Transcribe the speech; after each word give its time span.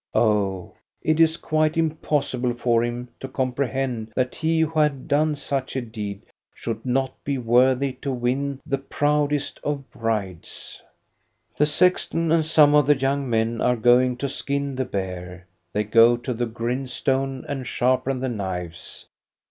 Oh, 0.15 0.73
it 1.03 1.19
is 1.19 1.37
quite 1.37 1.77
impossible 1.77 2.55
for 2.55 2.83
him 2.83 3.09
to 3.19 3.27
comprehend 3.27 4.11
that 4.15 4.33
he 4.33 4.61
who 4.61 4.79
had 4.79 5.07
done 5.07 5.35
such 5.35 5.75
a 5.75 5.81
deed 5.81 6.23
should 6.55 6.83
not 6.83 7.23
be 7.23 7.37
worthy 7.37 7.93
to 8.01 8.11
win 8.11 8.59
the 8.65 8.79
proudest 8.79 9.59
of 9.63 9.87
brides. 9.91 10.81
The 11.55 11.67
sexton 11.67 12.31
and 12.31 12.43
some 12.43 12.73
of 12.73 12.87
the 12.87 12.97
young 12.97 13.29
men 13.29 13.61
are 13.61 13.75
going 13.77 14.17
to 14.17 14.27
skin 14.27 14.73
the 14.75 14.85
bear; 14.85 15.45
they 15.71 15.83
go 15.83 16.17
to 16.17 16.33
the 16.33 16.47
grindstone 16.47 17.45
and 17.47 17.67
sharpen 17.67 18.21
the 18.21 18.27
knives. 18.29 19.05